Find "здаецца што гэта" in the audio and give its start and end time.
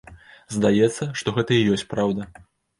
0.55-1.59